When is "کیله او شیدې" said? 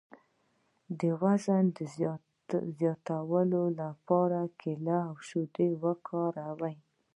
4.61-5.69